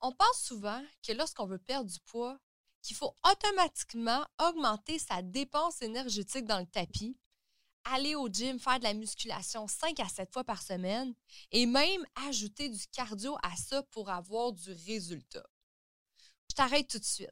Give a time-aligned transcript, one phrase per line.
[0.00, 2.38] On pense souvent que lorsqu'on veut perdre du poids,
[2.82, 7.18] qu'il faut automatiquement augmenter sa dépense énergétique dans le tapis,
[7.84, 11.14] aller au gym, faire de la musculation 5 à 7 fois par semaine
[11.50, 15.46] et même ajouter du cardio à ça pour avoir du résultat.
[16.50, 17.30] Je t'arrête tout de suite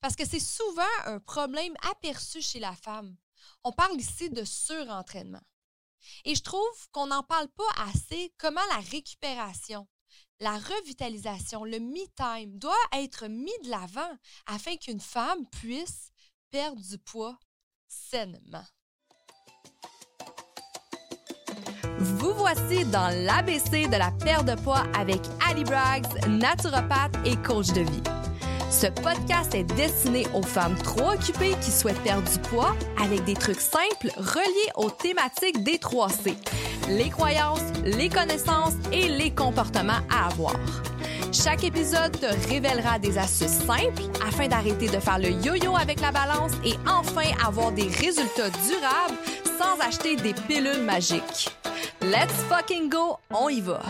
[0.00, 3.16] parce que c'est souvent un problème aperçu chez la femme.
[3.62, 5.42] On parle ici de surentraînement.
[6.24, 9.86] Et je trouve qu'on n'en parle pas assez comment la récupération,
[10.40, 16.10] la revitalisation, le me-time doit être mis de l'avant afin qu'une femme puisse
[16.50, 17.38] perdre du poids
[17.88, 18.64] sainement.
[21.98, 27.68] Vous voici dans l'ABC de la perte de poids avec Ali Braggs, naturopathe et coach
[27.68, 28.02] de vie.
[28.70, 33.34] Ce podcast est destiné aux femmes trop occupées qui souhaitent perdre du poids avec des
[33.34, 36.34] trucs simples reliés aux thématiques des 3C.
[36.88, 40.54] Les croyances, les connaissances et les comportements à avoir.
[41.32, 46.12] Chaque épisode te révélera des astuces simples afin d'arrêter de faire le yo-yo avec la
[46.12, 49.18] balance et enfin avoir des résultats durables
[49.58, 51.48] sans acheter des pilules magiques.
[52.02, 53.80] Let's fucking go, on y va!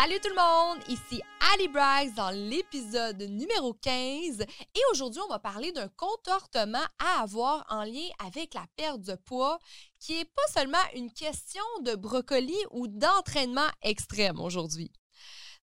[0.00, 1.20] Salut tout le monde, ici
[1.52, 7.66] Ali Braggs dans l'épisode numéro 15 et aujourd'hui on va parler d'un comportement à avoir
[7.68, 9.58] en lien avec la perte de poids
[9.98, 14.92] qui est pas seulement une question de brocoli ou d'entraînement extrême aujourd'hui.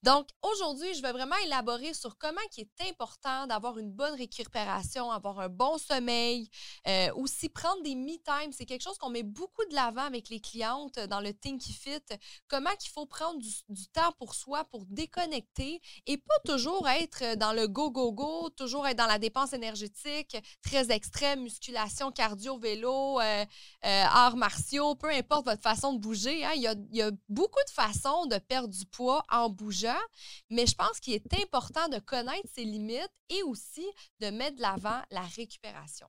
[0.06, 5.10] Donc, aujourd'hui, je vais vraiment élaborer sur comment il est important d'avoir une bonne récupération,
[5.10, 6.48] avoir un bon sommeil,
[6.88, 8.52] euh, aussi prendre des me-time.
[8.52, 12.04] C'est quelque chose qu'on met beaucoup de l'avant avec les clientes dans le Thinky Fit.
[12.48, 17.54] Comment il faut prendre du, temps pour soi, pour déconnecter et pas toujours être dans
[17.54, 23.44] le go-go-go, toujours être dans la dépense énergétique, très extrême, musculation, cardio, vélo, euh,
[23.86, 26.46] euh, arts martiaux, peu importe votre façon de bouger.
[26.46, 26.52] Hein.
[26.56, 29.95] Il y a beaucoup de façons de perdre du poids en bougeant
[30.50, 33.86] mais je pense qu'il est important de connaître ses limites et aussi
[34.20, 36.08] de mettre de l'avant la récupération.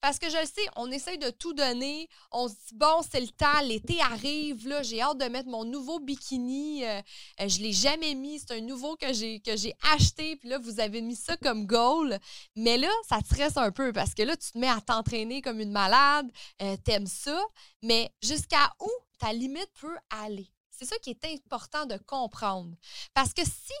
[0.00, 2.08] Parce que je le sais, on essaye de tout donner.
[2.30, 5.64] On se dit, bon, c'est le temps, l'été arrive, là, j'ai hâte de mettre mon
[5.64, 6.84] nouveau bikini.
[6.84, 7.00] Euh,
[7.38, 10.58] je ne l'ai jamais mis, c'est un nouveau que j'ai, que j'ai acheté, puis là,
[10.58, 12.18] vous avez mis ça comme goal.
[12.56, 15.42] Mais là, ça te stresse un peu parce que là, tu te mets à t'entraîner
[15.42, 16.30] comme une malade,
[16.62, 17.40] euh, t'aimes ça,
[17.82, 20.50] mais jusqu'à où ta limite peut aller?
[20.82, 22.74] C'est ça qui est important de comprendre.
[23.14, 23.72] Parce que si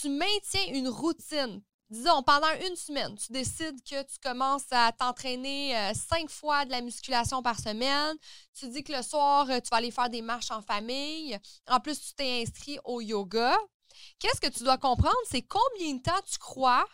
[0.00, 5.76] tu maintiens une routine, disons pendant une semaine, tu décides que tu commences à t'entraîner
[5.76, 8.16] euh, cinq fois de la musculation par semaine,
[8.58, 11.78] tu dis que le soir, euh, tu vas aller faire des marches en famille, en
[11.78, 13.54] plus tu t'es inscrit au yoga,
[14.18, 15.14] qu'est-ce que tu dois comprendre?
[15.30, 16.86] C'est combien de temps tu crois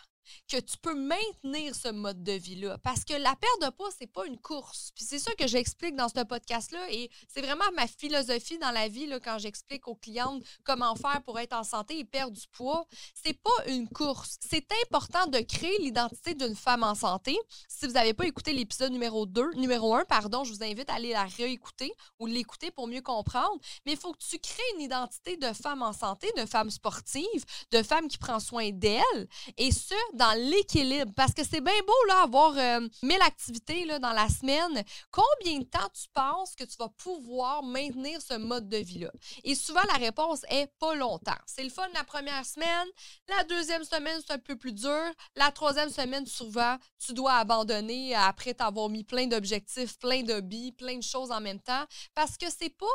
[0.48, 2.78] que tu peux maintenir ce mode de vie-là.
[2.78, 4.90] Parce que la perte de poids, c'est pas une course.
[4.94, 6.90] Puis c'est ça que j'explique dans ce podcast-là.
[6.90, 11.22] Et c'est vraiment ma philosophie dans la vie là, quand j'explique aux clientes comment faire
[11.24, 12.86] pour être en santé et perdre du poids.
[13.14, 14.38] C'est pas une course.
[14.40, 17.38] C'est important de créer l'identité d'une femme en santé.
[17.68, 20.94] Si vous n'avez pas écouté l'épisode numéro 2, numéro 1, pardon, je vous invite à
[20.94, 23.58] aller la réécouter ou l'écouter pour mieux comprendre.
[23.86, 27.44] Mais il faut que tu crées une identité de femme en santé, de femme sportive,
[27.70, 29.28] de femme qui prend soin d'elle.
[29.56, 31.12] Et ce, dans l'équilibre.
[31.16, 34.82] Parce que c'est bien beau, là, avoir euh, mille activités là, dans la semaine.
[35.10, 39.10] Combien de temps tu penses que tu vas pouvoir maintenir ce mode de vie-là?
[39.44, 41.32] Et souvent, la réponse est pas longtemps.
[41.46, 42.88] C'est le fun la première semaine.
[43.28, 45.04] La deuxième semaine, c'est un peu plus dur.
[45.36, 50.72] La troisième semaine, souvent, tu dois abandonner après t'avoir mis plein d'objectifs, plein de billes,
[50.72, 51.84] plein de choses en même temps.
[52.14, 52.86] Parce que c'est pas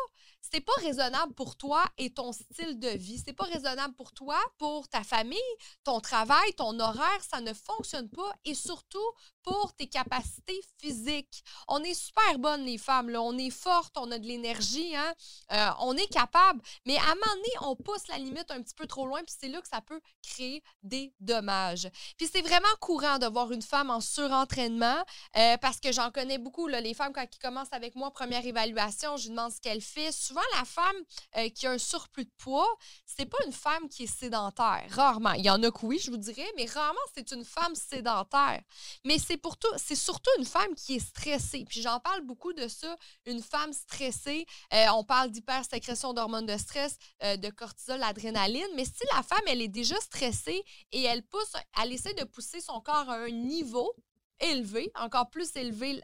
[0.51, 3.21] c'est pas raisonnable pour toi et ton style de vie.
[3.23, 5.37] C'est pas raisonnable pour toi, pour ta famille,
[5.83, 9.11] ton travail, ton horaire, ça ne fonctionne pas et surtout
[9.47, 11.41] pour tes capacités physiques.
[11.69, 15.13] On est super bonnes les femmes, on est fortes, on a de l'énergie, hein?
[15.53, 18.75] Euh, on est capable, mais à un moment donné, on pousse la limite un petit
[18.75, 21.87] peu trop loin, puis c'est là que ça peut créer des dommages.
[22.17, 25.01] Puis c'est vraiment courant de voir une femme en surentraînement
[25.37, 28.45] euh, parce que j'en connais beaucoup, là, les femmes quand ils commencent avec moi, première
[28.45, 30.11] évaluation, je lui demande ce qu'elle fait.
[30.11, 30.97] Souvent, la femme
[31.37, 32.67] euh, qui a un surplus de poids,
[33.05, 34.85] c'est pas une femme qui est sédentaire.
[34.89, 35.33] Rarement.
[35.33, 38.61] Il y en a que oui, je vous dirais, mais rarement c'est une femme sédentaire.
[39.05, 41.65] Mais c'est pour c'est surtout une femme qui est stressée.
[41.67, 42.95] Puis j'en parle beaucoup de ça,
[43.25, 44.45] une femme stressée.
[44.73, 48.67] Euh, on parle d'hypersécrétion d'hormones de stress, euh, de cortisol, d'adrénaline.
[48.75, 52.61] Mais si la femme, elle est déjà stressée et elle pousse, elle essaie de pousser
[52.61, 53.93] son corps à un niveau
[54.39, 56.01] élevé, encore plus élevé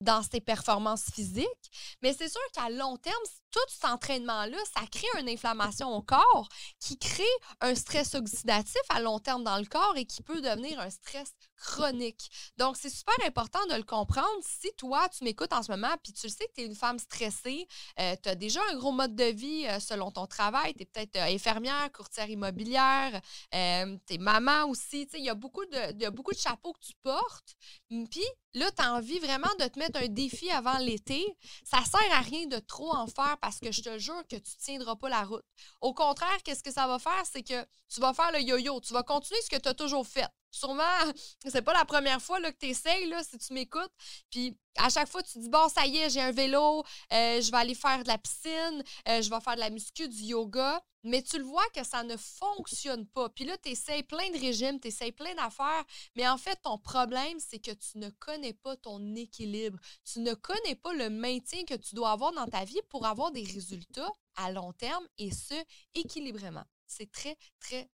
[0.00, 1.70] dans ses performances physiques.
[2.02, 3.22] Mais c'est sûr qu'à long terme,
[3.52, 6.48] tout cet entraînement-là, ça crée une inflammation au corps
[6.80, 7.22] qui crée
[7.60, 11.32] un stress oxydatif à long terme dans le corps et qui peut devenir un stress
[11.62, 12.30] chronique.
[12.56, 14.26] Donc, c'est super important de le comprendre.
[14.42, 16.74] Si toi, tu m'écoutes en ce moment, puis tu le sais que tu es une
[16.74, 17.66] femme stressée,
[18.00, 20.86] euh, tu as déjà un gros mode de vie euh, selon ton travail, tu es
[20.86, 23.20] peut-être euh, infirmière, courtière immobilière,
[23.52, 27.54] tu es maman aussi, il y, a beaucoup de, beaucoup de chapeaux que tu portes.
[27.88, 28.24] Puis
[28.54, 31.24] là, tu as envie vraiment de te mettre un défi avant l'été.
[31.64, 34.52] Ça sert à rien de trop en faire parce que je te jure que tu
[34.56, 35.44] ne tiendras pas la route.
[35.80, 37.24] Au contraire, qu'est-ce que ça va faire?
[37.30, 38.80] C'est que tu vas faire le yo-yo.
[38.80, 40.28] Tu vas continuer ce que tu as toujours fait.
[40.52, 40.84] Sûrement,
[41.48, 43.90] c'est pas la première fois là, que tu essayes, là, si tu m'écoutes.
[44.30, 47.50] Puis à chaque fois, tu dis Bon, ça y est, j'ai un vélo, euh, je
[47.50, 50.80] vais aller faire de la piscine, euh, je vais faire de la muscu, du yoga.
[51.04, 53.28] Mais tu le vois que ça ne fonctionne pas.
[53.28, 55.84] Puis là, tu essayes plein de régimes, tu essayes plein d'affaires.
[56.16, 59.78] Mais en fait, ton problème, c'est que tu ne connais pas ton équilibre.
[60.04, 63.32] Tu ne connais pas le maintien que tu dois avoir dans ta vie pour avoir
[63.32, 65.54] des résultats à long terme et ce,
[65.94, 66.64] équilibrément.
[66.86, 67.88] C'est très, très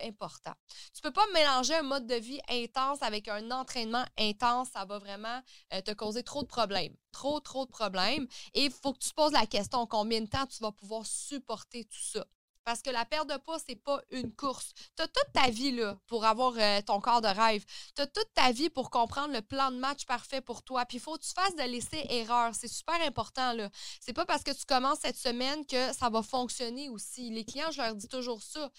[0.00, 0.52] important.
[0.94, 4.68] Tu peux pas mélanger un mode de vie intense avec un entraînement intense.
[4.72, 6.94] Ça va vraiment euh, te causer trop de problèmes.
[7.10, 8.28] Trop, trop de problèmes.
[8.54, 11.04] Et il faut que tu te poses la question combien de temps tu vas pouvoir
[11.04, 12.24] supporter tout ça?
[12.64, 14.72] Parce que la perte de poids, c'est pas une course.
[14.96, 17.64] Tu as toute ta vie pour avoir euh, ton corps de rêve.
[17.94, 20.84] Tu as toute ta vie pour comprendre le plan de match parfait pour toi.
[20.86, 22.54] Puis il faut que tu fasses de laisser erreur.
[22.54, 23.52] C'est super important.
[23.52, 23.70] là.
[24.00, 27.30] C'est pas parce que tu commences cette semaine que ça va fonctionner aussi.
[27.30, 28.70] Les clients, je leur dis toujours ça.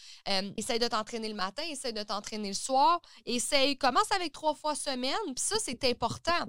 [0.57, 3.01] Essaye de t'entraîner le matin, essaye de t'entraîner le soir.
[3.25, 5.13] Essaye, commence avec trois fois semaine.
[5.35, 6.45] Puis ça, c'est important.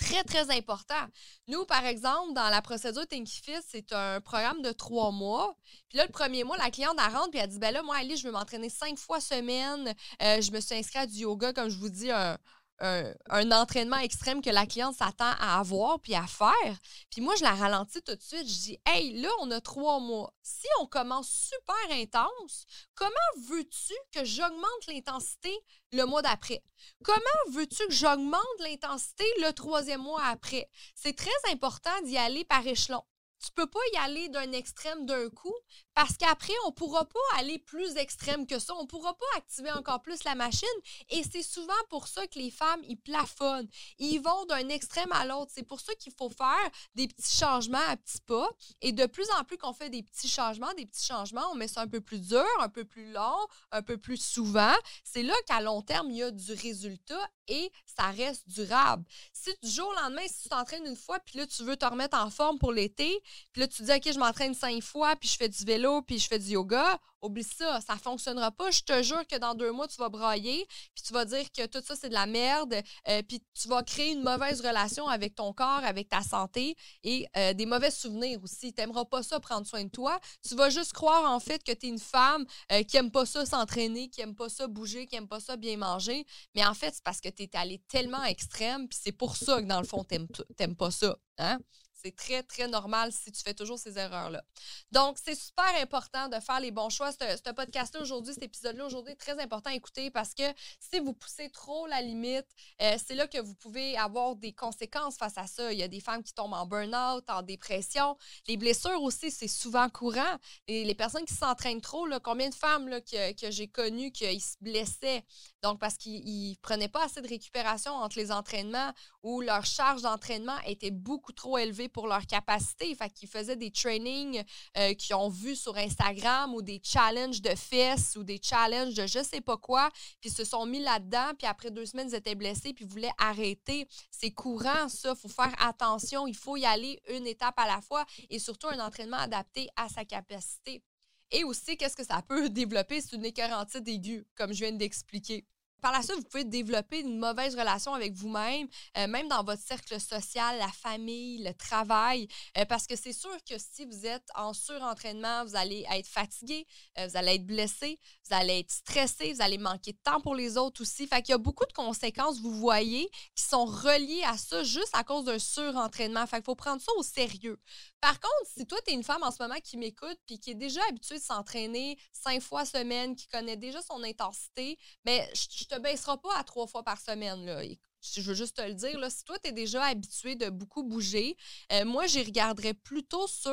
[0.00, 1.06] Très, très important.
[1.46, 5.54] Nous, par exemple, dans la procédure Tinky c'est un programme de trois mois.
[5.88, 8.16] Puis là, le premier mois, la cliente, rentre puis elle dit Ben là, moi, Ali,
[8.16, 9.94] je veux m'entraîner cinq fois semaine.
[10.22, 12.38] Euh, je me suis inscrite à du yoga, comme je vous dis, un,
[12.80, 16.78] un, entraînement extrême que la cliente s'attend à avoir puis à faire.
[17.10, 18.48] Puis moi, je la ralentis tout de suite.
[18.48, 20.32] Je dis, hey, là, on a trois mois.
[20.42, 23.10] Si on commence super intense, comment
[23.48, 25.56] veux-tu que j'augmente l'intensité
[25.92, 26.62] le mois d'après?
[27.04, 30.70] Comment veux-tu que j'augmente l'intensité le troisième mois après?
[30.94, 33.02] C'est très important d'y aller par échelon
[33.42, 35.54] tu peux pas y aller d'un extrême d'un coup
[36.00, 38.74] parce qu'après, on pourra pas aller plus extrême que ça.
[38.76, 40.66] On pourra pas activer encore plus la machine.
[41.10, 43.68] Et c'est souvent pour ça que les femmes, ils plafonnent.
[43.98, 45.52] Ils vont d'un extrême à l'autre.
[45.54, 48.48] C'est pour ça qu'il faut faire des petits changements à petits pas.
[48.80, 51.68] Et de plus en plus qu'on fait des petits changements, des petits changements, on met
[51.68, 53.36] ça un peu plus dur, un peu plus long,
[53.70, 54.74] un peu plus souvent.
[55.04, 59.04] C'est là qu'à long terme, il y a du résultat et ça reste durable.
[59.32, 61.84] Si du jour au lendemain, si tu t'entraînes une fois, puis là, tu veux te
[61.84, 63.20] remettre en forme pour l'été,
[63.52, 66.18] puis là, tu dis, OK, je m'entraîne cinq fois, puis je fais du vélo, puis
[66.18, 68.70] je fais du yoga, oublie ça, ça fonctionnera pas.
[68.70, 71.66] Je te jure que dans deux mois, tu vas brailler, puis tu vas dire que
[71.66, 72.74] tout ça, c'est de la merde,
[73.08, 77.26] euh, puis tu vas créer une mauvaise relation avec ton corps, avec ta santé et
[77.36, 78.72] euh, des mauvais souvenirs aussi.
[78.72, 80.18] Tu n'aimeras pas ça prendre soin de toi.
[80.46, 83.26] Tu vas juste croire, en fait, que tu es une femme euh, qui aime pas
[83.26, 86.24] ça s'entraîner, qui aime pas ça bouger, qui aime pas ça bien manger.
[86.54, 89.60] Mais en fait, c'est parce que tu es allé tellement extrême, puis c'est pour ça
[89.60, 90.18] que, dans le fond, tu
[90.58, 91.16] n'aimes pas ça.
[91.38, 91.58] Hein?
[92.02, 94.42] C'est très, très normal si tu fais toujours ces erreurs-là.
[94.90, 97.12] Donc, c'est super important de faire les bons choix.
[97.12, 100.42] Ce podcast-là aujourd'hui, cet épisode-là aujourd'hui est très important à écouter parce que
[100.78, 102.46] si vous poussez trop la limite,
[102.80, 105.72] euh, c'est là que vous pouvez avoir des conséquences face à ça.
[105.72, 108.16] Il y a des femmes qui tombent en burn-out, en dépression.
[108.48, 110.36] Les blessures aussi, c'est souvent courant.
[110.66, 114.12] Et les personnes qui s'entraînent trop, là, combien de femmes là, que, que j'ai connues
[114.12, 115.24] qui se blessaient?
[115.62, 118.92] Donc, parce qu'ils ne prenaient pas assez de récupération entre les entraînements
[119.22, 122.94] ou leur charge d'entraînement était beaucoup trop élevée pour leur capacité.
[122.94, 124.42] Fait qu'ils faisaient des trainings
[124.76, 129.06] euh, qu'ils ont vus sur Instagram ou des challenges de fesses ou des challenges de
[129.06, 132.34] je sais pas quoi, puis se sont mis là-dedans, puis après deux semaines, ils étaient
[132.34, 133.86] blessés, puis voulaient arrêter.
[134.10, 135.10] C'est courant, ça.
[135.10, 136.26] Il faut faire attention.
[136.26, 139.88] Il faut y aller une étape à la fois et surtout un entraînement adapté à
[139.88, 140.82] sa capacité.
[141.30, 143.00] Et aussi, qu'est-ce que ça peut développer?
[143.00, 145.46] C'est une écœurantite aiguë, comme je viens d'expliquer.
[145.80, 149.62] Par la suite, vous pouvez développer une mauvaise relation avec vous-même, euh, même dans votre
[149.62, 154.28] cercle social, la famille, le travail, euh, parce que c'est sûr que si vous êtes
[154.34, 156.66] en surentraînement, vous allez être fatigué,
[156.98, 160.34] euh, vous allez être blessé, vous allez être stressé, vous allez manquer de temps pour
[160.34, 161.06] les autres aussi.
[161.06, 164.90] Fait qu'il y a beaucoup de conséquences, vous voyez, qui sont reliées à ça juste
[164.92, 166.26] à cause d'un surentraînement.
[166.26, 167.58] Fait qu'il faut prendre ça au sérieux.
[168.00, 170.50] Par contre, si toi, tu es une femme en ce moment qui m'écoute puis qui
[170.52, 175.48] est déjà habituée de s'entraîner cinq fois semaine, qui connaît déjà son intensité, mais je
[175.74, 177.44] te baisserai pas à trois fois par semaine.
[177.44, 177.62] Là.
[178.02, 180.82] Je veux juste te le dire, là, si toi, tu es déjà habitué de beaucoup
[180.82, 181.36] bouger,
[181.72, 183.50] euh, moi, j'y regarderais plutôt sur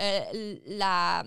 [0.00, 1.24] euh, la,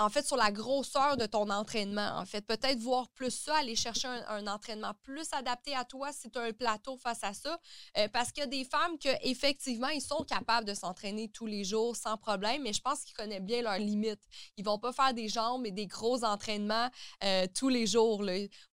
[0.00, 2.16] en fait, sur la grosseur de ton entraînement.
[2.16, 6.30] En fait, peut-être voir plus ça, aller chercher un, entraînement plus adapté à toi si
[6.30, 7.58] tu as un plateau face à ça.
[7.98, 11.46] Euh, parce qu'il y a des femmes que effectivement, ils sont capables de s'entraîner tous
[11.46, 14.22] les jours sans problème, mais je pense qu'ils connaissent bien leurs limites.
[14.56, 16.88] Ils vont pas faire des jambes et des gros entraînements
[17.22, 18.24] euh, tous les jours.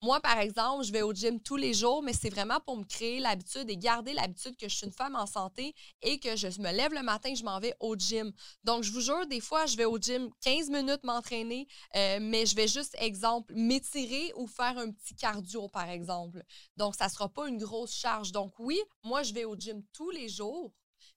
[0.02, 2.84] Moi, par exemple, je vais au gym tous les jours, mais c'est vraiment pour me
[2.84, 6.46] créer l'habitude et garder l'habitude que je suis une femme en santé et que je
[6.60, 8.32] me lève le matin, je m'en vais au gym.
[8.62, 12.46] Donc, je vous jure, des fois, je vais au gym 15 minutes m'entraîner, euh, mais
[12.46, 16.42] je vais juste, exemple, m'étirer ou faire un petit cardio, par exemple.
[16.76, 18.32] Donc, ça ne sera pas une grosse charge.
[18.32, 20.72] Donc, oui, moi, je vais au gym tous les jours,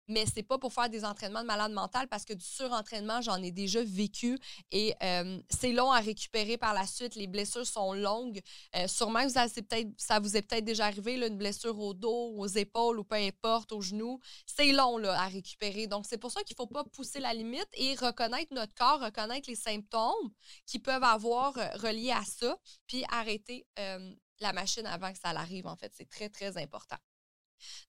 [0.09, 3.41] mais c'est pas pour faire des entraînements de malade mental parce que du surentraînement, j'en
[3.41, 4.37] ai déjà vécu
[4.71, 7.15] et euh, c'est long à récupérer par la suite.
[7.15, 8.41] Les blessures sont longues.
[8.75, 13.03] Euh, sûrement ça, vous est peut-être déjà arrivé, une blessure au dos, aux épaules ou
[13.03, 14.19] peu importe, aux genoux.
[14.45, 15.87] C'est long à récupérer.
[15.87, 19.49] Donc, c'est pour ça qu'il faut pas pousser la limite et reconnaître notre corps, reconnaître
[19.49, 20.31] les symptômes
[20.65, 23.65] qui peuvent avoir euh, reliés à ça, puis arrêter
[24.39, 25.67] la machine avant que ça arrive.
[25.67, 26.97] En fait, c'est très, très important.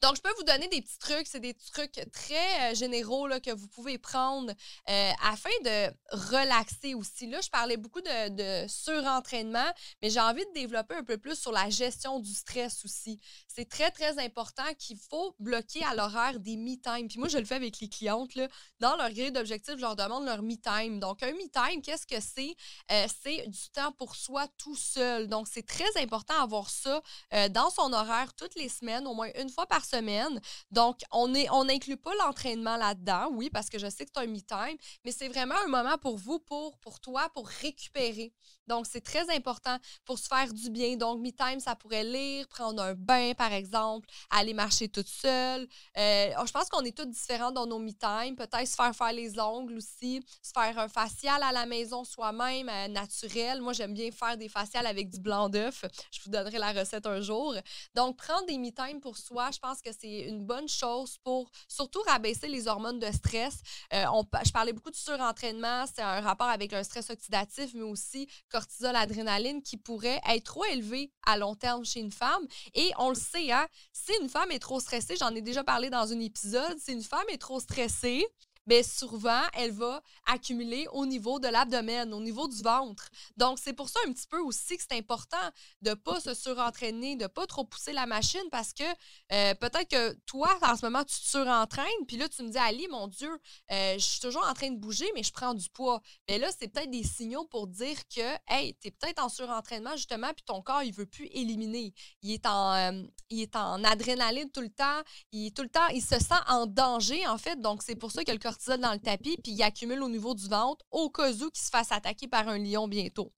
[0.03, 1.27] Donc, je peux vous donner des petits trucs.
[1.27, 4.53] C'est des trucs très euh, généraux là, que vous pouvez prendre
[4.89, 5.93] euh, afin de
[6.31, 7.27] relaxer aussi.
[7.27, 9.73] Là, je parlais beaucoup de, de surentraînement,
[10.03, 13.21] mais j'ai envie de développer un peu plus sur la gestion du stress aussi.
[13.49, 17.09] C'est très, très important qu'il faut bloquer à l'horaire des me-time.
[17.09, 18.35] Puis moi, je le fais avec les clientes.
[18.35, 18.49] Là.
[18.79, 21.01] Dans leur grille d'objectifs, je leur demande leur me-time.
[21.01, 22.55] Donc, un me-time, qu'est-ce que c'est?
[22.91, 25.29] Euh, c'est du temps pour soi tout seul.
[25.29, 27.03] Donc, c'est très important d'avoir ça
[27.51, 30.41] dans son horaire toutes les semaines, au moins une fois par semaine.
[30.71, 34.77] Donc, on n'inclut pas l'entraînement là-dedans, oui, parce que je sais que c'est un me-time,
[35.05, 38.33] mais c'est vraiment un moment pour vous, pour, pour toi, pour récupérer.
[38.71, 40.97] Donc, c'est très important pour se faire du bien.
[40.97, 45.67] Donc, me-time, ça pourrait lire, prendre un bain, par exemple, aller marcher toute seule.
[45.99, 48.37] Euh, je pense qu'on est tous différents dans nos me-time.
[48.37, 52.69] Peut-être se faire faire les ongles aussi, se faire un facial à la maison soi-même,
[52.69, 53.61] euh, naturel.
[53.61, 55.85] Moi, j'aime bien faire des faciales avec du blanc d'œuf.
[56.13, 57.53] Je vous donnerai la recette un jour.
[57.97, 62.03] Donc, prendre des me-time pour soi, je pense que c'est une bonne chose pour surtout
[62.07, 63.63] rabaisser les hormones de stress.
[63.93, 67.83] Euh, on, je parlais beaucoup du surentraînement, c'est un rapport avec un stress oxydatif, mais
[67.83, 68.29] aussi
[68.61, 72.47] cortisol, adrénaline qui pourrait être trop élevé à long terme chez une femme.
[72.75, 75.89] Et on le sait, hein, si une femme est trop stressée, j'en ai déjà parlé
[75.89, 78.27] dans un épisode, si une femme est trop stressée,
[78.67, 83.09] bien souvent, elle va accumuler au niveau de l'abdomen, au niveau du ventre.
[83.37, 85.37] Donc, c'est pour ça un petit peu aussi que c'est important
[85.83, 88.85] de ne pas se surentraîner, de ne pas trop pousser la machine parce que
[89.33, 92.59] euh, peut-être que toi, en ce moment, tu te surentraînes, puis là, tu me dis,
[92.59, 93.31] Ali, mon Dieu,
[93.73, 96.01] euh, je suis toujours en train de bouger, mais je prends du poids.
[96.29, 99.97] Mais là, c'est peut-être des signaux pour dire que, hey, tu es peut-être en surentraînement,
[99.97, 101.93] justement, puis ton corps, il veut plus éliminer.
[102.23, 105.01] Il est en, euh, il est en adrénaline tout le temps.
[105.33, 107.61] Il tout le temps, il se sent en danger, en fait.
[107.61, 108.39] Donc, c'est pour ça que le
[108.79, 111.71] dans le tapis, puis il accumule au niveau du ventre, au cas où qu'il se
[111.71, 113.33] fasse attaquer par un lion bientôt.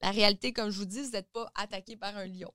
[0.00, 2.52] La réalité, comme je vous dis, vous n'êtes pas attaqué par un lion.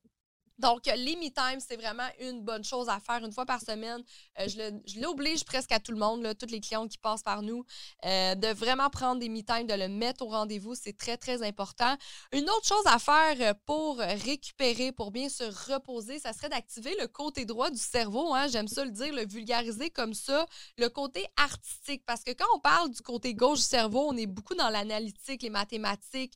[0.59, 4.03] Donc, les me-time, c'est vraiment une bonne chose à faire une fois par semaine.
[4.39, 7.41] Euh, je l'oblige presque à tout le monde, là, toutes les clients qui passent par
[7.41, 7.65] nous,
[8.05, 10.75] euh, de vraiment prendre des me-time, de le mettre au rendez-vous.
[10.75, 11.97] C'est très, très important.
[12.33, 16.95] Une autre chose à faire euh, pour récupérer, pour bien se reposer, ça serait d'activer
[16.99, 18.33] le côté droit du cerveau.
[18.33, 20.45] Hein, J'aime ça le dire, le vulgariser comme ça,
[20.77, 22.03] le côté artistique.
[22.05, 25.41] Parce que quand on parle du côté gauche du cerveau, on est beaucoup dans l'analytique,
[25.41, 26.33] les mathématiques,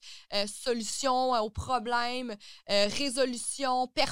[0.48, 2.36] solutions aux problèmes,
[2.68, 4.07] résolution, performance.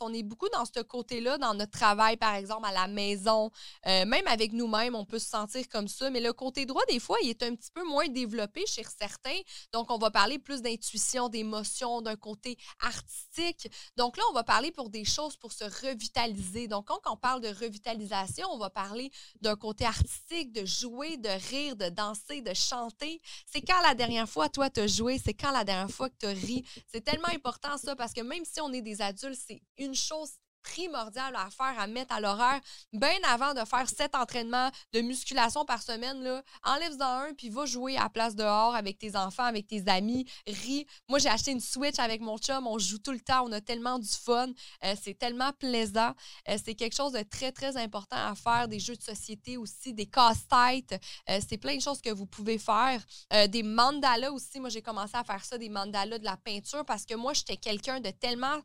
[0.00, 3.50] On est beaucoup dans ce côté-là, dans notre travail, par exemple, à la maison.
[3.86, 6.10] Euh, même avec nous-mêmes, on peut se sentir comme ça.
[6.10, 9.40] Mais le côté droit, des fois, il est un petit peu moins développé chez certains.
[9.72, 13.70] Donc, on va parler plus d'intuition, d'émotion, d'un côté artistique.
[13.96, 16.68] Donc là, on va parler pour des choses pour se revitaliser.
[16.68, 19.10] Donc, quand on parle de revitalisation, on va parler
[19.40, 23.20] d'un côté artistique, de jouer, de rire, de danser, de chanter.
[23.46, 26.16] C'est quand la dernière fois, toi, tu as joué, c'est quand la dernière fois que
[26.18, 26.64] tu as ri?
[26.92, 29.02] C'est tellement important ça parce que même si on est des
[29.34, 32.60] c'est une chose primordial à faire, à mettre à l'horaire,
[32.92, 36.22] bien avant de faire sept entraînements de musculation par semaine.
[36.22, 40.26] Là, enlève-en un, puis va jouer à place dehors avec tes enfants, avec tes amis,
[40.46, 40.86] ris.
[41.08, 43.60] Moi, j'ai acheté une Switch avec mon chum, on joue tout le temps, on a
[43.60, 44.48] tellement du fun,
[44.84, 46.12] euh, c'est tellement plaisant.
[46.48, 49.92] Euh, c'est quelque chose de très, très important à faire, des jeux de société aussi,
[49.94, 53.04] des casse-têtes, euh, c'est plein de choses que vous pouvez faire.
[53.48, 57.04] des mandalas aussi, moi, j'ai commencé à faire ça, des mandalas, de la peinture, parce
[57.06, 58.58] que moi, j'étais quelqu'un de tellement...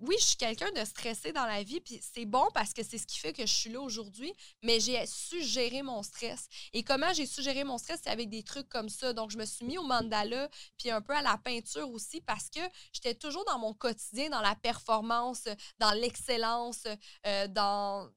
[0.00, 2.98] Oui, je suis quelqu'un de stressé dans la vie, puis c'est bon parce que c'est
[2.98, 6.48] ce qui fait que je suis là aujourd'hui, mais j'ai su gérer mon stress.
[6.72, 8.00] Et comment j'ai su gérer mon stress?
[8.02, 9.12] C'est avec des trucs comme ça.
[9.12, 12.50] Donc, je me suis mis au mandala, puis un peu à la peinture aussi, parce
[12.50, 12.60] que
[12.92, 15.44] j'étais toujours dans mon quotidien, dans la performance,
[15.78, 16.84] dans l'excellence,
[17.26, 18.10] euh, dans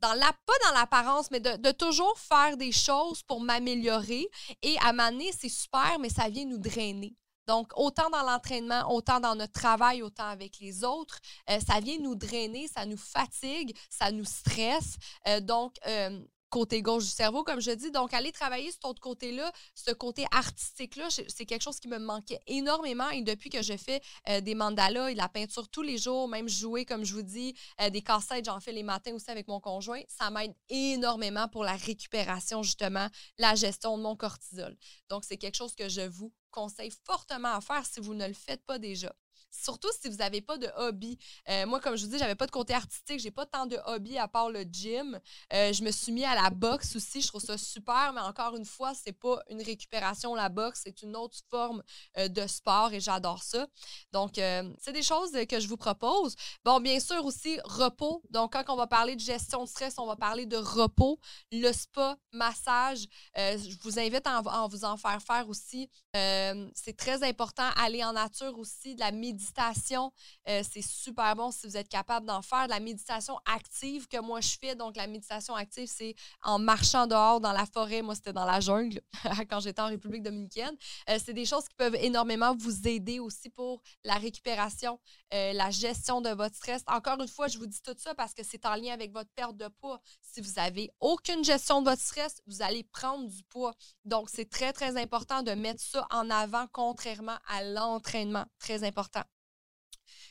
[0.00, 4.28] dans la, pas dans l'apparence, mais de, toujours faire des choses pour m'améliorer.
[4.62, 7.14] Et à m'amener, c'est super, mais ça vient nous drainer.
[7.48, 11.98] Donc, autant dans l'entraînement, autant dans notre travail, autant avec les autres, euh, ça vient
[11.98, 14.98] nous drainer, ça nous fatigue, ça nous stresse.
[15.26, 17.90] Euh, donc, euh, côté gauche du cerveau, comme je dis.
[17.90, 22.40] Donc, aller travailler sur ton côté-là, ce côté artistique-là, c'est quelque chose qui me manquait
[22.46, 23.08] énormément.
[23.10, 26.28] Et depuis que je fais euh, des mandalas et de la peinture tous les jours,
[26.28, 29.48] même jouer, comme je vous dis, euh, des cassettes, j'en fais les matins aussi avec
[29.48, 34.76] mon conjoint, ça m'aide énormément pour la récupération, justement, la gestion de mon cortisol.
[35.08, 38.34] Donc, c'est quelque chose que je vous conseille fortement à faire si vous ne le
[38.34, 39.14] faites pas déjà.
[39.50, 41.18] Surtout si vous n'avez pas de hobby.
[41.48, 43.78] Euh, moi, comme je vous dis, j'avais pas de côté artistique, j'ai pas tant de
[43.86, 45.18] hobby à part le gym.
[45.52, 48.56] Euh, je me suis mis à la boxe aussi, je trouve ça super, mais encore
[48.56, 51.82] une fois, c'est pas une récupération la boxe, c'est une autre forme
[52.18, 53.66] euh, de sport et j'adore ça.
[54.12, 56.34] Donc, c'est des choses que je vous propose.
[56.64, 58.22] Bon, bien sûr aussi repos.
[58.30, 61.18] Donc, quand on va parler de gestion de stress, on va parler de repos,
[61.52, 63.06] le spa, massage.
[63.34, 65.88] je vous invite à en, vous en faire faire aussi.
[66.12, 67.68] c'est très important.
[67.76, 70.12] Aller en nature aussi, de la méditation méditation,
[70.48, 72.66] euh, c'est super bon si vous êtes capable d'en faire.
[72.66, 77.40] la méditation active que moi je fais, donc la méditation active, c'est en marchant dehors
[77.40, 78.02] dans la forêt.
[78.02, 79.00] Moi, c'était dans la jungle
[79.48, 80.76] quand j'étais en République dominicaine.
[81.08, 84.98] Euh, c'est des choses qui peuvent énormément vous aider aussi pour la récupération,
[85.34, 86.82] euh, la gestion de votre stress.
[86.86, 89.30] Encore une fois, je vous dis tout ça parce que c'est en lien avec votre
[89.34, 90.00] perte de poids.
[90.22, 93.74] Si vous avez aucune gestion de votre stress, vous allez prendre du poids.
[94.04, 98.44] Donc, c'est très, très important de mettre ça en avant, contrairement à l'entraînement.
[98.58, 99.22] Très important.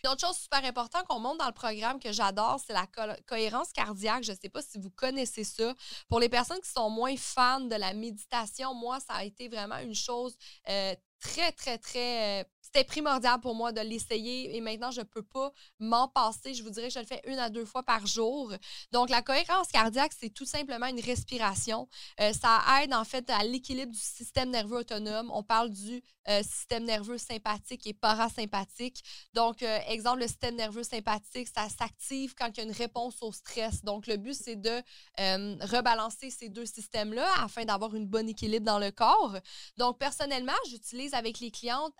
[0.04, 2.88] Une autre chose super importante qu'on montre dans le programme que j'adore, c'est la
[3.26, 4.24] cohérence cardiaque.
[4.24, 5.74] Je ne sais pas si vous connaissez ça.
[6.08, 9.78] Pour les personnes qui sont moins fans de la méditation, moi, ça a été vraiment
[9.78, 10.36] une chose
[10.70, 12.46] euh, très, très, très.
[12.68, 16.54] Euh, c'était primordial pour moi de l'essayer et maintenant, je ne peux pas m'en passer.
[16.54, 18.54] Je vous dirais que je le fais une à deux fois par jour.
[18.92, 21.88] Donc, la cohérence cardiaque, c'est tout simplement une respiration.
[22.20, 25.32] Euh, ça aide en fait à l'équilibre du système nerveux autonome.
[25.34, 29.04] On parle du euh, système nerveux sympathique et parasympathique.
[29.34, 33.32] Donc, exemple, le système nerveux sympathique, ça s'active quand il y a une réponse au
[33.32, 33.84] stress.
[33.84, 34.82] Donc, le but, c'est de
[35.18, 39.38] rebalancer ces deux systèmes-là afin d'avoir une bonne équilibre dans le corps.
[39.78, 41.94] Donc, personnellement, j'utilise avec les clientes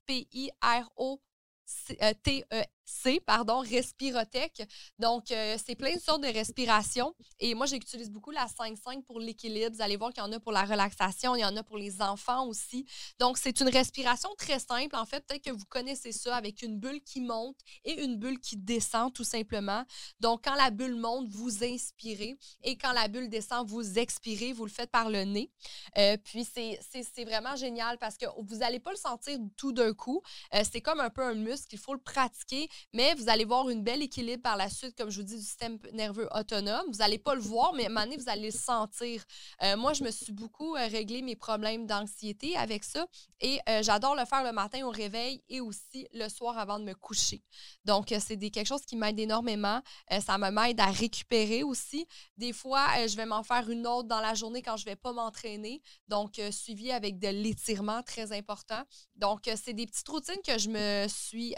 [2.89, 4.61] c'est, pardon, Respirotech.
[4.97, 7.13] Donc, euh, c'est plein de sortes de respiration.
[7.37, 9.75] Et moi, j'utilise beaucoup la 5-5 pour l'équilibre.
[9.75, 11.77] Vous allez voir qu'il y en a pour la relaxation, il y en a pour
[11.77, 12.85] les enfants aussi.
[13.19, 14.95] Donc, c'est une respiration très simple.
[14.95, 18.39] En fait, peut-être que vous connaissez ça avec une bulle qui monte et une bulle
[18.39, 19.83] qui descend, tout simplement.
[20.21, 22.37] Donc, quand la bulle monte, vous inspirez.
[22.63, 24.53] Et quand la bulle descend, vous expirez.
[24.53, 25.51] Vous le faites par le nez.
[25.97, 30.21] Euh, puis, c'est vraiment génial parce que vous n'allez pas le sentir tout d'un coup.
[30.53, 31.67] Euh, c'est comme un peu un muscle.
[31.73, 35.09] Il faut le pratiquer mais vous allez voir une belle équilibre par la suite, comme
[35.09, 36.85] je vous dis, du système nerveux autonome.
[36.91, 39.23] Vous n'allez pas le voir, mais à un moment donné, vous allez le sentir.
[39.63, 43.05] Euh, moi, je me suis beaucoup euh, réglé mes problèmes d'anxiété avec ça
[43.39, 46.85] et euh, j'adore le faire le matin au réveil et aussi le soir avant de
[46.85, 47.43] me coucher.
[47.85, 49.81] Donc, c'est quelque chose qui m'aide énormément.
[50.25, 52.07] ça m'aide à récupérer aussi.
[52.37, 54.95] Des fois, je vais m'en faire une autre dans la journée quand je ne vais
[54.95, 55.81] pas m'entraîner.
[56.07, 58.81] Donc, suivi avec de l'étirement très important.
[59.15, 61.55] Donc, c'est des petites routines que je me suis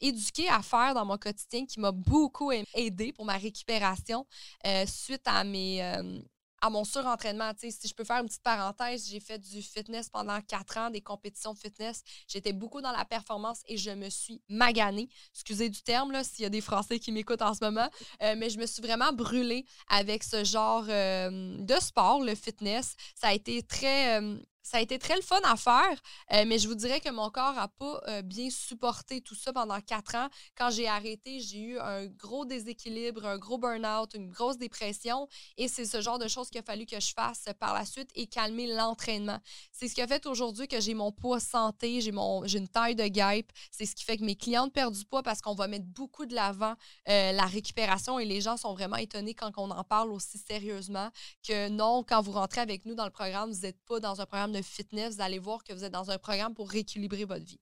[0.00, 4.26] éduquée à faire dans mon quotidien qui m'a beaucoup aidé pour ma récupération
[4.66, 6.20] euh, suite à mes euh,
[6.60, 7.52] à mon surentraînement.
[7.56, 11.00] si je peux faire une petite parenthèse, j'ai fait du fitness pendant quatre ans, des
[11.00, 12.02] compétitions de fitness.
[12.26, 15.08] J'étais beaucoup dans la performance et je me suis maganée.
[15.32, 17.88] Excusez du terme, s'il y a des Français qui m'écoutent en ce moment.
[18.24, 22.96] Euh, mais je me suis vraiment brûlée avec ce genre de sport, le fitness.
[23.14, 24.20] Ça a été très
[24.68, 25.98] ça a été très le fun à faire,
[26.32, 29.50] euh, mais je vous dirais que mon corps n'a pas euh, bien supporté tout ça
[29.50, 30.28] pendant quatre ans.
[30.56, 35.26] Quand j'ai arrêté, j'ai eu un gros déséquilibre, un gros burn-out, une grosse dépression.
[35.56, 38.10] Et c'est ce genre de choses qu'il a fallu que je fasse par la suite
[38.14, 39.38] et calmer l'entraînement.
[39.72, 43.06] C'est ce qui a fait aujourd'hui que j'ai mon poids santé, j'ai une taille de
[43.06, 43.50] guêpe.
[43.70, 46.26] C'est ce qui fait que mes clientes perdent du poids parce qu'on va mettre beaucoup
[46.26, 46.74] de l'avant
[47.08, 51.08] euh, la récupération et les gens sont vraiment étonnés quand on en parle aussi sérieusement
[51.46, 54.26] que non, quand vous rentrez avec nous dans le programme, vous n'êtes pas dans un
[54.26, 57.44] programme de fitness, vous allez voir que vous êtes dans un programme pour rééquilibrer votre
[57.44, 57.60] vie.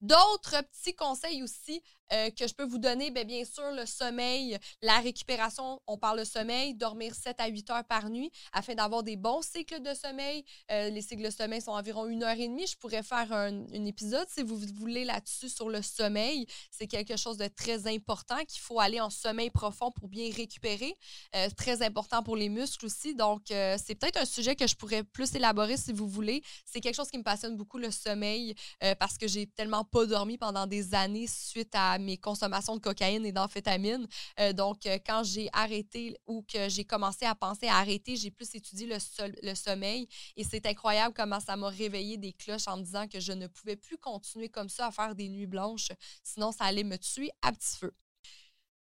[0.00, 4.58] D'autres petits conseils aussi euh, que je peux vous donner, bien, bien sûr, le sommeil,
[4.82, 9.02] la récupération, on parle de sommeil, dormir 7 à 8 heures par nuit afin d'avoir
[9.02, 10.44] des bons cycles de sommeil.
[10.70, 12.66] Euh, les cycles de sommeil sont environ une heure et demie.
[12.66, 16.46] Je pourrais faire un, épisode si vous voulez là-dessus sur le sommeil.
[16.70, 20.94] C'est quelque chose de très important qu'il faut aller en sommeil profond pour bien récupérer.
[21.34, 23.14] Euh, très important pour les muscles aussi.
[23.14, 26.42] Donc, c'est peut-être un sujet que je pourrais plus élaborer si vous voulez.
[26.64, 28.54] C'est quelque chose qui me passionne beaucoup, le sommeil,
[28.98, 33.24] parce que j'ai tellement pas dormi pendant des années suite à mes consommations de cocaïne
[33.26, 34.06] et d'amphétamine.
[34.40, 38.30] Euh, donc, euh, quand j'ai arrêté ou que j'ai commencé à penser à arrêter, j'ai
[38.30, 38.96] plus étudié le,
[39.42, 40.08] le sommeil.
[40.36, 43.46] Et c'est incroyable comment ça m'a réveillé des cloches en me disant que je ne
[43.46, 45.88] pouvais plus continuer comme ça à faire des nuits blanches.
[46.22, 47.92] Sinon, ça allait me tuer à petit feu.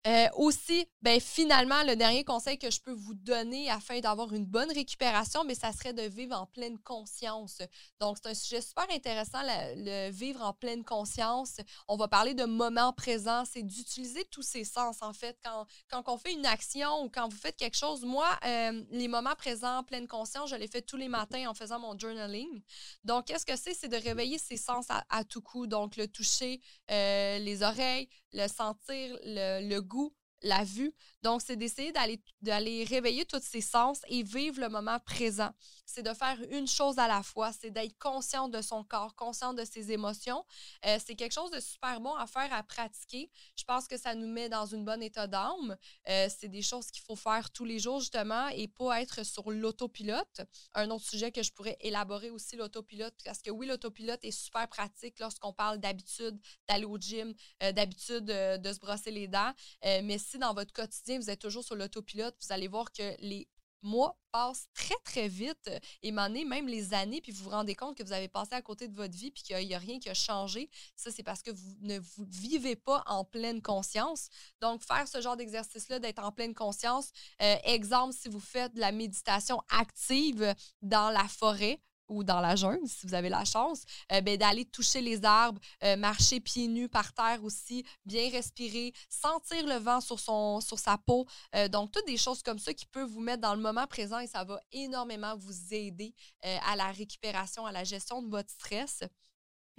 [0.07, 4.47] Euh, aussi, ben, finalement, le dernier conseil que je peux vous donner afin d'avoir une
[4.47, 7.61] bonne récupération, mais ça serait de vivre en pleine conscience.
[7.99, 11.57] Donc, c'est un sujet super intéressant, le, vivre en pleine conscience.
[11.87, 15.37] On va parler de moment présent, c'est d'utiliser tous ces sens, en fait.
[15.43, 19.07] Quand, quand on fait une action ou quand vous faites quelque chose, moi, euh, les
[19.07, 22.63] moments présents en pleine conscience, je les fais tous les matins en faisant mon journaling.
[23.03, 23.75] Donc, qu'est-ce que c'est?
[23.75, 25.67] C'est de réveiller ses sens à, tout coup.
[25.67, 26.59] Donc, le toucher,
[26.89, 30.93] euh, les oreilles, le sentir, le, goût, la vue.
[31.23, 35.51] Donc, c'est d'essayer d'aller, réveiller tous ces sens et vivre le moment présent.
[35.85, 37.51] C'est de faire une chose à la fois.
[37.51, 40.43] C'est d'être conscient de son corps, conscient de ses émotions.
[40.85, 43.29] Euh, c'est quelque chose de super bon à faire, à pratiquer.
[43.55, 45.77] Je pense que ça nous met dans une bonne état d'âme.
[46.09, 49.51] Euh, c'est des choses qu'il faut faire tous les jours, justement, et pas être sur
[49.51, 50.41] l'autopilote.
[50.73, 54.67] Un autre sujet que je pourrais élaborer aussi, l'autopilote, parce que oui, l'autopilote est super
[54.69, 59.53] pratique lorsqu'on parle d'habitude d'aller au gym, euh, d'habitude de se brosser les dents.
[59.83, 63.47] mais si dans votre quotidien, vous êtes toujours sur l'autopilote, vous allez voir que les
[63.83, 65.69] mois passent très, très vite
[66.03, 68.61] et m'en même les années, puis vous vous rendez compte que vous avez passé à
[68.61, 70.69] côté de votre vie puis qu'il n'y a, rien qui a changé.
[70.95, 74.29] Ça, c'est parce que vous ne vous vivez pas en pleine conscience.
[74.61, 78.79] Donc, faire ce genre d'exercice-là, d'être en pleine conscience, euh, exemple, si vous faites de
[78.79, 83.83] la méditation active dans la forêt, ou dans la jungle, si vous avez la chance,
[84.11, 88.93] euh, ben, d'aller toucher les arbres, euh, marcher pieds nus par terre aussi, bien respirer,
[89.09, 91.25] sentir le vent sur, son, sur sa peau.
[91.55, 94.19] Euh, donc, toutes des choses comme ça qui peuvent vous mettre dans le moment présent
[94.19, 99.03] et ça va énormément vous aider à la récupération, à la gestion de votre stress.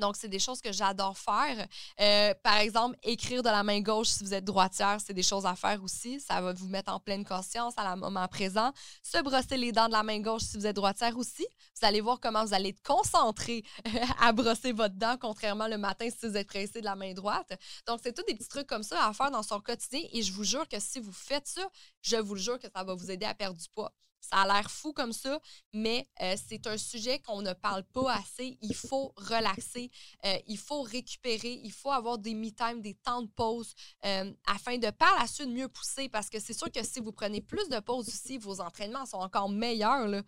[0.02, 1.68] Donc, c'est des choses que j'adore faire.
[2.00, 5.46] Euh, par exemple, écrire de la main gauche si vous êtes droitière, c'est des choses
[5.46, 6.18] à faire aussi.
[6.18, 8.72] Ça va vous mettre en pleine conscience à la moment présent.
[9.04, 11.46] Se brosser les dents de la main gauche si vous êtes droitière aussi.
[11.80, 13.62] Vous allez voir comment vous allez être concentré
[14.20, 17.52] à brosser votre dent, contrairement le matin si vous êtes pressé de la main droite.
[17.86, 20.00] Donc, c'est tous des petits trucs comme ça à faire dans son quotidien.
[20.12, 21.62] Et je vous jure que si vous faites ça,
[22.00, 23.92] je vous jure que ça va vous aider à perdre du poids.
[24.22, 25.38] Ça a l'air fou comme ça,
[25.72, 28.56] mais euh, c'est un sujet qu'on ne parle pas assez.
[28.62, 29.90] Il faut relaxer,
[30.24, 33.74] euh, il faut récupérer, il faut avoir des me-time, des temps de pause
[34.06, 37.10] euh, afin de par la suite mieux pousser parce que c'est sûr que si vous
[37.10, 40.06] prenez plus de pauses aussi, vos entraînements sont encore meilleurs.
[40.06, 40.22] Là.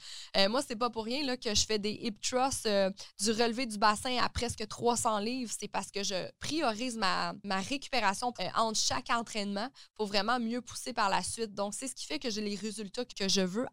[0.49, 4.19] moi, c'est pas pour rien que je fais des hip thrusts du relevé du bassin
[4.19, 5.53] à presque 300 livres.
[5.57, 10.93] C'est parce que je priorise ma, ma récupération entre chaque entraînement pour vraiment mieux pousser
[10.93, 11.55] par la suite.
[11.55, 13.67] Donc, c'est ce qui fait que j'ai les résultats que je veux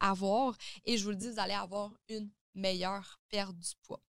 [0.86, 4.02] et je vous le dis, vous allez avoir une meilleure perte du poids.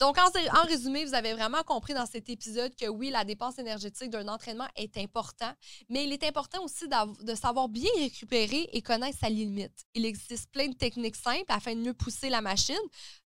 [0.00, 4.10] Donc, en, résumé, vous avez vraiment compris dans cet épisode que oui, la dépense énergétique
[4.10, 5.52] d'un entraînement est important,
[5.88, 9.86] mais il est important aussi de savoir bien récupérer et connaître sa limite.
[9.94, 12.76] Il existe plein de techniques simples afin de mieux pousser la machine,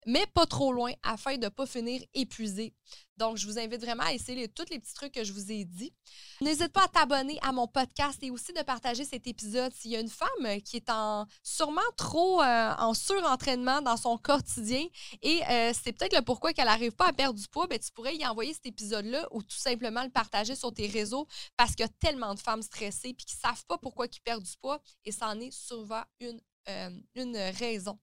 [0.05, 2.73] mais pas trop loin afin de ne pas finir épuisé.
[3.17, 5.63] Donc, je vous invite vraiment à essayer tous les petits trucs que je vous ai
[5.63, 5.93] dit.
[6.41, 9.71] N'hésite pas à t'abonner à mon podcast et aussi de partager cet épisode.
[9.75, 14.17] S'il y a une femme qui est en sûrement trop euh, en surentraînement dans son
[14.17, 14.87] quotidien
[15.21, 17.91] et euh, c'est peut-être le pourquoi qu'elle n'arrive pas à perdre du poids, ben, tu
[17.91, 21.83] pourrais y envoyer cet épisode-là ou tout simplement le partager sur tes réseaux parce qu'il
[21.85, 24.57] y a tellement de femmes stressées et qui ne savent pas pourquoi ils perdent du
[24.61, 27.97] poids et ça en est souvent une euh, une raison.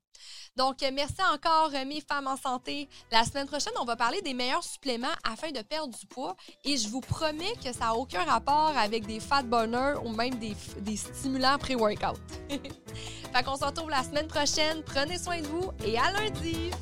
[0.56, 2.88] Donc, euh, merci encore, euh, mes femmes en santé.
[3.12, 6.34] La semaine prochaine, on va parler des meilleurs suppléments afin de perdre du poids.
[6.64, 10.34] Et je vous promets que ça n'a aucun rapport avec des fat burners ou même
[10.40, 12.18] des, des stimulants pré-workout.
[12.48, 14.82] fait qu'on se retrouve la semaine prochaine.
[14.82, 16.72] Prenez soin de vous et à lundi!